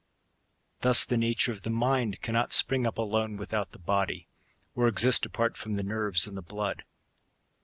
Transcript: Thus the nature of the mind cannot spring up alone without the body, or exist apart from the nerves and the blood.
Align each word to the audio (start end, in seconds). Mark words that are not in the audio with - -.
Thus 0.79 1.05
the 1.05 1.15
nature 1.15 1.51
of 1.51 1.61
the 1.61 1.69
mind 1.69 2.21
cannot 2.21 2.53
spring 2.53 2.87
up 2.87 2.97
alone 2.97 3.37
without 3.37 3.69
the 3.71 3.77
body, 3.77 4.25
or 4.75 4.87
exist 4.87 5.27
apart 5.27 5.55
from 5.57 5.75
the 5.75 5.83
nerves 5.83 6.25
and 6.25 6.35
the 6.35 6.41
blood. 6.41 6.85